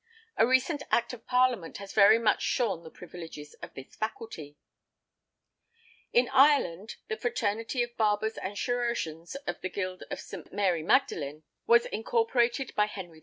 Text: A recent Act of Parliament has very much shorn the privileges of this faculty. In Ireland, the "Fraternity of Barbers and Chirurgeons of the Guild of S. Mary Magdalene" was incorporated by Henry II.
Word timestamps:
A 0.35 0.47
recent 0.47 0.81
Act 0.89 1.13
of 1.13 1.27
Parliament 1.27 1.77
has 1.77 1.93
very 1.93 2.17
much 2.17 2.41
shorn 2.41 2.81
the 2.81 2.89
privileges 2.89 3.53
of 3.61 3.75
this 3.75 3.95
faculty. 3.95 4.57
In 6.11 6.27
Ireland, 6.33 6.95
the 7.07 7.15
"Fraternity 7.17 7.83
of 7.83 7.95
Barbers 7.97 8.39
and 8.39 8.57
Chirurgeons 8.57 9.35
of 9.45 9.61
the 9.61 9.69
Guild 9.69 10.01
of 10.09 10.13
S. 10.13 10.33
Mary 10.51 10.81
Magdalene" 10.81 11.43
was 11.67 11.85
incorporated 11.85 12.73
by 12.73 12.87
Henry 12.87 13.19
II. 13.19 13.19